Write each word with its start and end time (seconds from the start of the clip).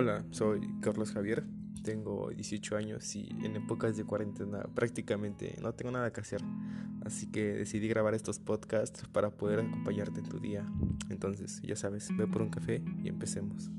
Hola, 0.00 0.24
soy 0.30 0.60
Carlos 0.80 1.10
Javier, 1.10 1.42
tengo 1.82 2.30
18 2.30 2.76
años 2.76 3.16
y 3.16 3.30
en 3.42 3.56
épocas 3.56 3.96
de 3.96 4.04
cuarentena 4.04 4.62
prácticamente 4.72 5.56
no 5.60 5.74
tengo 5.74 5.90
nada 5.90 6.12
que 6.12 6.20
hacer, 6.20 6.40
así 7.04 7.26
que 7.32 7.54
decidí 7.54 7.88
grabar 7.88 8.14
estos 8.14 8.38
podcasts 8.38 9.08
para 9.08 9.30
poder 9.30 9.58
acompañarte 9.58 10.20
en 10.20 10.28
tu 10.28 10.38
día. 10.38 10.64
Entonces, 11.10 11.60
ya 11.62 11.74
sabes, 11.74 12.16
ve 12.16 12.28
por 12.28 12.42
un 12.42 12.50
café 12.50 12.80
y 13.02 13.08
empecemos. 13.08 13.72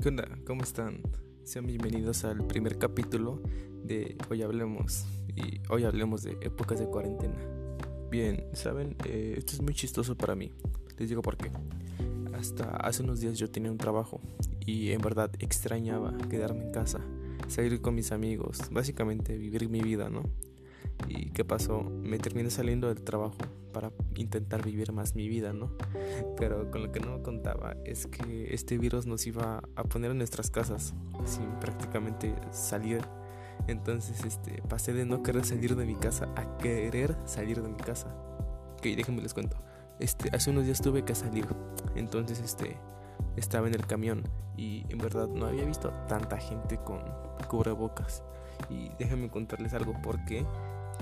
¿Qué 0.00 0.10
onda? 0.10 0.28
¿Cómo 0.46 0.62
están? 0.62 1.02
Sean 1.48 1.66
bienvenidos 1.66 2.24
al 2.24 2.46
primer 2.46 2.76
capítulo 2.76 3.40
de 3.82 4.18
Hoy 4.28 4.42
Hablemos. 4.42 5.06
Y 5.34 5.62
hoy 5.70 5.84
hablemos 5.84 6.22
de 6.22 6.32
épocas 6.42 6.78
de 6.78 6.84
cuarentena. 6.84 7.38
Bien, 8.10 8.44
saben, 8.52 8.96
eh, 9.06 9.36
esto 9.38 9.54
es 9.54 9.62
muy 9.62 9.72
chistoso 9.72 10.14
para 10.14 10.34
mí. 10.34 10.52
Les 10.98 11.08
digo 11.08 11.22
por 11.22 11.38
qué. 11.38 11.50
Hasta 12.34 12.76
hace 12.76 13.02
unos 13.02 13.20
días 13.20 13.38
yo 13.38 13.50
tenía 13.50 13.70
un 13.70 13.78
trabajo 13.78 14.20
y 14.66 14.90
en 14.90 15.00
verdad 15.00 15.30
extrañaba 15.38 16.14
quedarme 16.28 16.66
en 16.66 16.70
casa, 16.70 17.00
salir 17.46 17.80
con 17.80 17.94
mis 17.94 18.12
amigos, 18.12 18.60
básicamente 18.70 19.38
vivir 19.38 19.70
mi 19.70 19.80
vida, 19.80 20.10
¿no? 20.10 20.24
¿Y 21.08 21.30
qué 21.30 21.44
pasó? 21.44 21.82
Me 21.82 22.18
terminé 22.18 22.50
saliendo 22.50 22.88
del 22.88 23.02
trabajo 23.02 23.36
para 23.72 23.92
intentar 24.16 24.64
vivir 24.64 24.92
más 24.92 25.14
mi 25.14 25.28
vida, 25.28 25.52
¿no? 25.52 25.72
Pero 26.36 26.70
con 26.70 26.82
lo 26.82 26.92
que 26.92 27.00
no 27.00 27.22
contaba 27.22 27.76
es 27.84 28.06
que 28.06 28.52
este 28.52 28.78
virus 28.78 29.06
nos 29.06 29.26
iba 29.26 29.62
a 29.76 29.84
poner 29.84 30.10
en 30.10 30.18
nuestras 30.18 30.50
casas 30.50 30.94
sin 31.24 31.48
prácticamente 31.60 32.34
salir. 32.50 33.02
Entonces, 33.66 34.24
este, 34.24 34.62
pasé 34.68 34.92
de 34.92 35.04
no 35.04 35.22
querer 35.22 35.44
salir 35.44 35.76
de 35.76 35.84
mi 35.84 35.94
casa 35.94 36.32
a 36.36 36.58
querer 36.58 37.16
salir 37.24 37.62
de 37.62 37.68
mi 37.68 37.76
casa. 37.76 38.08
Ok, 38.74 38.84
déjenme 38.96 39.22
les 39.22 39.34
cuento. 39.34 39.56
Este, 40.00 40.34
hace 40.34 40.50
unos 40.50 40.64
días 40.64 40.80
tuve 40.80 41.04
que 41.04 41.14
salir. 41.14 41.46
Entonces, 41.94 42.40
este, 42.40 42.78
estaba 43.36 43.68
en 43.68 43.74
el 43.74 43.86
camión 43.86 44.24
y 44.56 44.84
en 44.88 44.98
verdad 44.98 45.28
no 45.28 45.46
había 45.46 45.64
visto 45.64 45.90
tanta 46.08 46.38
gente 46.38 46.78
con 46.78 47.00
cubrebocas. 47.48 48.22
Y 48.68 48.90
déjenme 48.98 49.30
contarles 49.30 49.72
algo 49.74 49.94
porque 50.02 50.44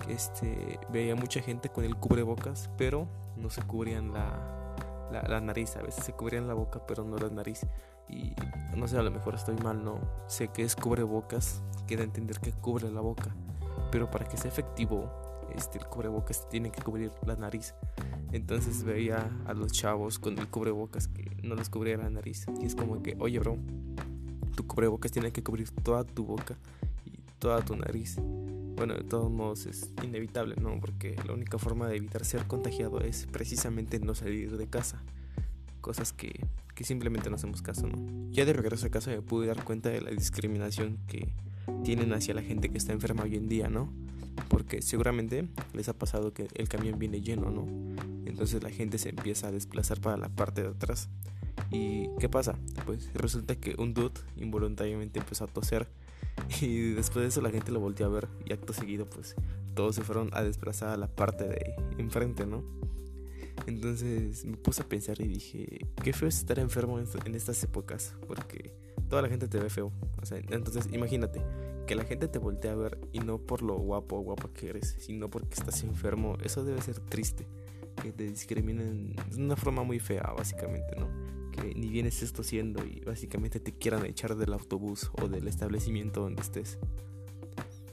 este, 0.08 0.78
veía 0.90 1.16
mucha 1.16 1.40
gente 1.40 1.70
con 1.70 1.84
el 1.84 1.96
cubrebocas, 1.96 2.70
pero 2.76 3.08
no 3.36 3.50
se 3.50 3.62
cubrían 3.62 4.12
la, 4.12 4.66
la, 5.10 5.40
nariz. 5.40 5.76
A 5.76 5.82
veces 5.82 6.04
se 6.04 6.12
cubrían 6.12 6.46
la 6.46 6.54
boca, 6.54 6.80
pero 6.86 7.04
no 7.04 7.16
la 7.16 7.30
nariz. 7.30 7.66
Y 8.08 8.34
no 8.76 8.86
sé, 8.86 8.98
a 8.98 9.02
lo 9.02 9.10
mejor 9.10 9.34
estoy 9.34 9.56
mal, 9.56 9.82
no 9.82 9.98
sé 10.26 10.48
qué 10.48 10.62
es 10.62 10.76
cubrebocas. 10.76 11.62
Queda 11.86 12.02
entender 12.04 12.38
que 12.38 12.52
cubre 12.52 12.90
la 12.90 13.00
boca. 13.00 13.34
Pero 13.90 14.10
para 14.10 14.26
que 14.26 14.36
sea 14.36 14.50
efectivo, 14.50 15.10
este, 15.54 15.78
el 15.78 15.86
cubrebocas 15.86 16.48
tiene 16.48 16.70
que 16.70 16.82
cubrir 16.82 17.12
la 17.26 17.36
nariz. 17.36 17.74
Entonces 18.32 18.84
veía 18.84 19.30
a 19.46 19.54
los 19.54 19.72
chavos 19.72 20.18
con 20.18 20.38
el 20.38 20.48
cubrebocas 20.48 21.08
que 21.08 21.36
no 21.42 21.54
les 21.54 21.68
cubría 21.68 21.96
la 21.96 22.10
nariz. 22.10 22.46
Y 22.60 22.66
es 22.66 22.74
como 22.74 23.02
que, 23.02 23.16
oye, 23.18 23.38
bro, 23.38 23.58
tu 24.54 24.66
cubrebocas 24.66 25.12
tiene 25.12 25.32
que 25.32 25.42
cubrir 25.42 25.70
toda 25.70 26.04
tu 26.04 26.24
boca 26.24 26.56
y 27.04 27.18
toda 27.38 27.64
tu 27.64 27.76
nariz. 27.76 28.16
Bueno, 28.76 28.94
de 28.94 29.04
todos 29.04 29.30
modos 29.30 29.66
es 29.66 29.90
inevitable, 30.02 30.56
¿no? 30.60 30.78
Porque 30.80 31.16
la 31.26 31.32
única 31.32 31.58
forma 31.58 31.88
de 31.88 31.96
evitar 31.96 32.24
ser 32.24 32.46
contagiado 32.46 33.00
es 33.00 33.26
precisamente 33.26 33.98
no 34.00 34.14
salir 34.14 34.56
de 34.56 34.66
casa. 34.66 35.02
Cosas 35.80 36.12
que, 36.12 36.46
que 36.74 36.84
simplemente 36.84 37.30
no 37.30 37.36
hacemos 37.36 37.62
caso, 37.62 37.86
¿no? 37.86 37.96
Ya 38.30 38.44
de 38.44 38.52
regreso 38.52 38.86
a 38.86 38.90
casa 38.90 39.10
me 39.10 39.22
pude 39.22 39.46
dar 39.46 39.64
cuenta 39.64 39.88
de 39.88 40.02
la 40.02 40.10
discriminación 40.10 40.98
que 41.06 41.32
tienen 41.84 42.12
hacia 42.12 42.34
la 42.34 42.42
gente 42.42 42.68
que 42.68 42.78
está 42.78 42.92
enferma 42.92 43.22
hoy 43.22 43.36
en 43.36 43.48
día, 43.48 43.68
¿no? 43.68 43.92
Porque 44.48 44.82
seguramente 44.82 45.48
les 45.72 45.88
ha 45.88 45.94
pasado 45.94 46.32
que 46.32 46.48
el 46.54 46.68
camión 46.68 46.98
viene 46.98 47.20
lleno, 47.20 47.50
¿no? 47.50 47.66
Entonces 48.26 48.62
la 48.62 48.70
gente 48.70 48.98
se 48.98 49.10
empieza 49.10 49.48
a 49.48 49.52
desplazar 49.52 50.00
para 50.00 50.16
la 50.16 50.28
parte 50.28 50.62
de 50.62 50.68
atrás. 50.68 51.08
¿Y 51.70 52.08
qué 52.20 52.28
pasa? 52.28 52.58
Pues 52.84 53.10
resulta 53.14 53.56
que 53.56 53.74
un 53.78 53.94
dude 53.94 54.20
involuntariamente 54.36 55.18
empezó 55.18 55.44
a 55.44 55.48
toser 55.48 55.88
Y 56.60 56.92
después 56.92 57.22
de 57.22 57.28
eso 57.28 57.40
la 57.40 57.50
gente 57.50 57.72
lo 57.72 57.80
volvió 57.80 58.06
a 58.06 58.08
ver 58.08 58.28
y 58.44 58.52
acto 58.52 58.72
seguido 58.72 59.06
pues 59.06 59.34
todos 59.74 59.94
se 59.94 60.02
fueron 60.02 60.30
a 60.32 60.42
desplazar 60.42 60.90
a 60.90 60.96
la 60.96 61.06
parte 61.06 61.44
de 61.44 61.74
enfrente, 61.98 62.46
¿no? 62.46 62.64
Entonces 63.66 64.44
me 64.44 64.56
puse 64.56 64.82
a 64.82 64.88
pensar 64.88 65.20
y 65.20 65.28
dije, 65.28 65.86
qué 66.02 66.12
feo 66.12 66.28
es 66.28 66.38
estar 66.38 66.58
enfermo 66.58 66.98
en 66.98 67.34
estas 67.34 67.62
épocas, 67.62 68.14
porque 68.26 68.74
toda 69.10 69.22
la 69.22 69.28
gente 69.28 69.48
te 69.48 69.58
ve 69.58 69.68
feo. 69.68 69.92
O 70.22 70.24
sea, 70.24 70.38
entonces 70.38 70.88
imagínate 70.92 71.42
que 71.86 71.94
la 71.94 72.04
gente 72.04 72.28
te 72.28 72.38
voltee 72.38 72.70
a 72.70 72.74
ver 72.74 72.98
y 73.12 73.20
no 73.20 73.38
por 73.38 73.62
lo 73.62 73.76
guapo 73.76 74.16
o 74.16 74.20
guapa 74.20 74.50
que 74.52 74.68
eres, 74.68 74.96
sino 74.98 75.30
porque 75.30 75.54
estás 75.54 75.82
enfermo. 75.82 76.36
Eso 76.42 76.64
debe 76.64 76.82
ser 76.82 77.00
triste, 77.00 77.46
que 78.02 78.12
te 78.12 78.24
discriminen 78.24 79.14
de 79.30 79.42
una 79.42 79.56
forma 79.56 79.82
muy 79.82 79.98
fea, 79.98 80.32
básicamente, 80.36 80.96
¿no? 80.96 81.08
ni 81.74 81.88
bien 81.88 82.06
estés 82.06 82.32
tosiendo 82.32 82.84
y 82.84 83.00
básicamente 83.00 83.60
te 83.60 83.72
quieran 83.72 84.04
echar 84.04 84.36
del 84.36 84.52
autobús 84.52 85.10
o 85.20 85.28
del 85.28 85.48
establecimiento 85.48 86.20
donde 86.20 86.42
estés. 86.42 86.78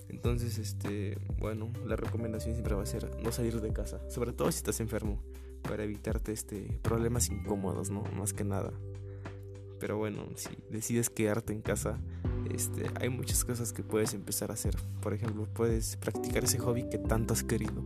Entonces, 0.09 0.57
este, 0.57 1.17
bueno, 1.39 1.71
la 1.85 1.95
recomendación 1.95 2.53
siempre 2.53 2.75
va 2.75 2.83
a 2.83 2.85
ser 2.85 3.09
no 3.21 3.31
salir 3.31 3.59
de 3.61 3.73
casa, 3.73 3.99
sobre 4.09 4.33
todo 4.33 4.51
si 4.51 4.57
estás 4.57 4.79
enfermo, 4.79 5.23
para 5.61 5.83
evitarte 5.83 6.31
este 6.31 6.79
problemas 6.81 7.29
incómodos, 7.29 7.89
¿no? 7.89 8.03
Más 8.15 8.33
que 8.33 8.43
nada. 8.43 8.73
Pero 9.79 9.97
bueno, 9.97 10.27
si 10.35 10.49
decides 10.69 11.09
quedarte 11.09 11.51
en 11.51 11.61
casa, 11.61 11.99
este, 12.51 12.89
hay 12.99 13.09
muchas 13.09 13.43
cosas 13.45 13.73
que 13.73 13.83
puedes 13.83 14.13
empezar 14.13 14.51
a 14.51 14.55
hacer. 14.55 14.75
Por 15.01 15.13
ejemplo, 15.13 15.47
puedes 15.53 15.97
practicar 15.97 16.43
ese 16.43 16.59
hobby 16.59 16.89
que 16.89 16.97
tanto 16.97 17.33
has 17.33 17.43
querido, 17.43 17.83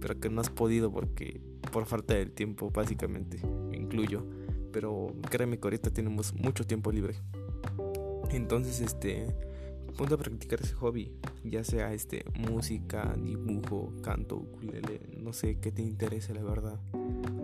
pero 0.00 0.18
que 0.18 0.30
no 0.30 0.40
has 0.40 0.50
podido 0.50 0.90
porque 0.90 1.40
por 1.72 1.86
falta 1.86 2.14
de 2.14 2.26
tiempo, 2.26 2.70
básicamente, 2.70 3.40
me 3.70 3.76
incluyo 3.76 4.26
pero 4.72 5.14
créeme 5.30 5.58
que 5.58 5.66
ahorita 5.66 5.90
tenemos 5.90 6.34
mucho 6.34 6.66
tiempo 6.66 6.90
libre. 6.90 7.14
Entonces, 8.30 8.80
este, 8.80 9.26
ponte 9.96 10.14
a 10.14 10.16
practicar 10.16 10.60
ese 10.62 10.74
hobby, 10.74 11.12
ya 11.44 11.62
sea 11.62 11.92
este 11.92 12.24
música, 12.34 13.14
dibujo, 13.22 13.92
canto, 14.02 14.36
ukulele, 14.36 15.00
no 15.18 15.32
sé 15.32 15.60
qué 15.60 15.70
te 15.70 15.82
interese 15.82 16.34
la 16.34 16.42
verdad. 16.42 16.80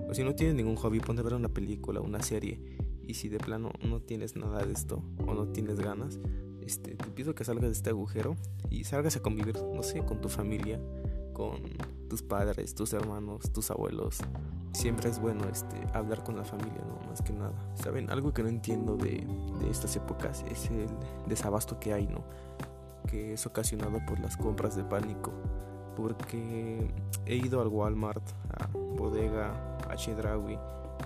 O 0.09 0.15
si 0.15 0.25
no 0.25 0.35
tienes 0.35 0.57
ningún 0.57 0.77
hobby, 0.77 1.01
ponte 1.01 1.21
a 1.21 1.25
ver 1.25 1.35
una 1.35 1.51
película, 1.51 2.01
una 2.01 2.23
serie. 2.23 2.59
Y 3.07 3.15
si 3.15 3.29
de 3.29 3.39
plano 3.39 3.71
no 3.87 4.01
tienes 4.01 4.37
nada 4.37 4.65
de 4.65 4.73
esto 4.73 5.03
o 5.27 5.35
no 5.35 5.49
tienes 5.49 5.79
ganas, 5.79 6.19
este, 6.69 6.97
te 6.97 7.11
pido 7.11 7.35
que 7.35 7.45
salgas 7.45 7.65
de 7.65 7.73
este 7.73 7.89
agujero 7.89 8.37
y 8.69 8.85
salgas 8.85 9.17
a 9.17 9.21
convivir, 9.21 9.59
no 9.75 9.83
sé, 9.83 10.05
con 10.05 10.21
tu 10.21 10.29
familia, 10.29 10.79
con 11.33 11.63
tus 12.11 12.23
padres, 12.23 12.75
tus 12.75 12.93
hermanos, 12.93 13.51
tus 13.55 13.71
abuelos, 13.71 14.19
siempre 14.73 15.09
es 15.09 15.19
bueno 15.19 15.49
este, 15.49 15.77
hablar 15.95 16.23
con 16.25 16.37
la 16.37 16.45
familia, 16.45 16.83
¿no? 16.87 17.09
Más 17.09 17.23
que 17.23 17.33
nada. 17.33 17.55
¿Saben? 17.75 18.11
Algo 18.11 18.35
que 18.35 18.43
no 18.43 18.51
entiendo 18.51 18.99
de, 18.99 19.27
de 19.61 19.71
estas 19.71 19.97
épocas 19.97 20.45
es 20.51 20.69
el 20.71 20.89
desabasto 21.27 21.81
que 21.81 21.95
hay, 21.95 22.07
¿no? 22.07 22.23
Que 23.07 23.33
es 23.33 23.47
ocasionado 23.47 23.99
por 24.07 24.21
las 24.21 24.37
compras 24.37 24.77
de 24.77 24.85
pánico. 24.85 25.33
Porque 25.97 26.93
he 27.25 27.37
ido 27.37 27.63
al 27.63 27.69
Walmart, 27.69 28.23
a 28.59 28.67
Bodega, 28.67 29.79
a 29.89 29.97
Chedraui 29.97 30.59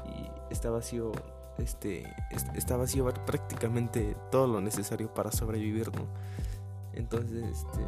y 0.06 0.52
está 0.52 0.70
vacío, 0.70 1.12
este, 1.58 2.04
está 2.54 2.76
vacío 2.76 3.04
prácticamente 3.26 4.16
todo 4.30 4.46
lo 4.46 4.60
necesario 4.60 5.12
para 5.12 5.32
sobrevivir, 5.32 5.94
¿no? 5.94 6.06
Entonces, 6.94 7.44
este, 7.44 7.80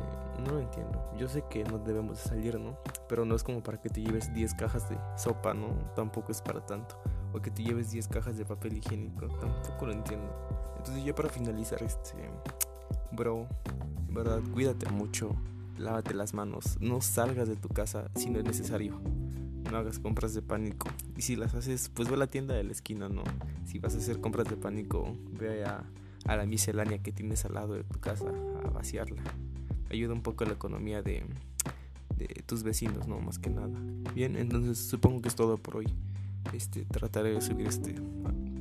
no 0.44 0.52
lo 0.54 0.60
entiendo. 0.60 1.10
Yo 1.18 1.28
sé 1.28 1.44
que 1.50 1.64
no 1.64 1.78
debemos 1.78 2.18
salir, 2.18 2.58
¿no? 2.58 2.78
Pero 3.08 3.24
no 3.24 3.34
es 3.34 3.42
como 3.42 3.62
para 3.62 3.80
que 3.80 3.88
te 3.88 4.00
lleves 4.02 4.32
10 4.32 4.54
cajas 4.54 4.88
de 4.88 4.96
sopa, 5.16 5.52
¿no? 5.54 5.68
Tampoco 5.94 6.32
es 6.32 6.40
para 6.40 6.64
tanto. 6.64 6.96
O 7.32 7.40
que 7.40 7.50
te 7.50 7.62
lleves 7.62 7.90
10 7.90 8.08
cajas 8.08 8.38
de 8.38 8.44
papel 8.44 8.78
higiénico, 8.78 9.28
tampoco 9.38 9.86
lo 9.86 9.92
entiendo. 9.92 10.32
Entonces, 10.78 11.04
ya 11.04 11.14
para 11.14 11.28
finalizar, 11.28 11.82
este, 11.82 12.30
bro, 13.12 13.46
verdad, 14.08 14.40
cuídate 14.52 14.88
mucho, 14.90 15.34
lávate 15.78 16.14
las 16.14 16.34
manos, 16.34 16.78
no 16.80 17.00
salgas 17.00 17.48
de 17.48 17.56
tu 17.56 17.68
casa 17.68 18.10
si 18.14 18.30
no 18.30 18.38
es 18.38 18.44
necesario. 18.44 19.00
No 19.70 19.78
hagas 19.78 19.98
compras 19.98 20.34
de 20.34 20.42
pánico. 20.42 20.88
Y 21.16 21.22
si 21.22 21.36
las 21.36 21.54
haces, 21.54 21.88
pues 21.88 22.08
ve 22.08 22.14
a 22.14 22.18
la 22.18 22.26
tienda 22.26 22.54
de 22.54 22.64
la 22.64 22.72
esquina, 22.72 23.08
¿no? 23.08 23.24
Si 23.66 23.78
vas 23.78 23.94
a 23.94 23.98
hacer 23.98 24.20
compras 24.20 24.48
de 24.48 24.56
pánico, 24.56 25.16
ve 25.38 25.64
a 25.64 25.84
la 26.26 26.46
miscelánea 26.46 26.98
que 26.98 27.12
tienes 27.12 27.44
al 27.44 27.54
lado 27.54 27.74
de 27.74 27.84
tu 27.84 27.98
casa 28.00 28.30
a 28.64 28.70
vaciarla. 28.70 29.22
Ayuda 29.90 30.12
un 30.12 30.22
poco 30.22 30.44
a 30.44 30.46
la 30.46 30.54
economía 30.54 31.02
de, 31.02 31.24
de 32.16 32.26
tus 32.46 32.62
vecinos, 32.62 33.06
no 33.08 33.20
más 33.20 33.38
que 33.38 33.50
nada. 33.50 33.78
Bien, 34.14 34.36
entonces 34.36 34.78
supongo 34.78 35.22
que 35.22 35.28
es 35.28 35.34
todo 35.34 35.58
por 35.58 35.76
hoy. 35.76 35.86
Este, 36.52 36.84
trataré 36.84 37.32
de 37.32 37.40
subir 37.40 37.66
este 37.66 37.94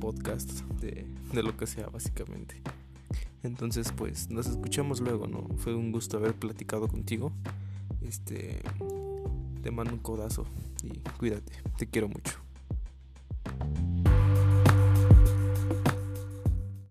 podcast 0.00 0.50
de, 0.80 1.06
de 1.32 1.42
lo 1.42 1.56
que 1.56 1.66
sea, 1.66 1.88
básicamente. 1.88 2.60
Entonces, 3.42 3.92
pues 3.92 4.30
nos 4.30 4.46
escuchamos 4.46 5.00
luego, 5.00 5.26
¿no? 5.26 5.46
Fue 5.58 5.74
un 5.74 5.92
gusto 5.92 6.16
haber 6.16 6.34
platicado 6.34 6.88
contigo. 6.88 7.30
Este, 8.00 8.60
te 9.64 9.70
mando 9.70 9.94
un 9.94 9.98
codazo 9.98 10.44
y 10.82 10.90
cuídate, 11.16 11.50
te 11.78 11.86
quiero 11.86 12.06
mucho. 12.06 12.43